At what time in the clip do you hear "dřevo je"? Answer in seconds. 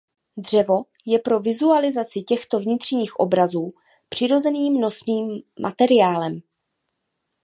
0.37-1.19